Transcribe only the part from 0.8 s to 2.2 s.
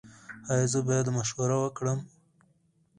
باید مشوره ورکړم؟